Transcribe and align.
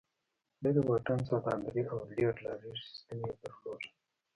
لرې 0.63 0.81
واټن 0.87 1.19
سوداګري 1.29 1.83
او 1.91 1.97
لېږد 2.09 2.37
رالېږد 2.43 2.83
سیستم 2.87 3.17
یې 3.25 3.33
درلود. 3.41 3.81